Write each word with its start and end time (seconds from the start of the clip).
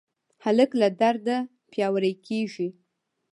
هلک 0.43 0.71
له 0.81 0.87
درده 0.99 1.37
پیاوړی 1.71 2.13
کېږي. 2.27 2.69